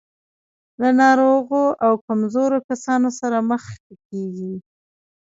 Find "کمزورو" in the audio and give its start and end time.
2.05-2.57